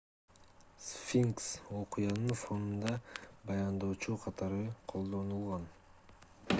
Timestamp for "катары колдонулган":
4.27-5.71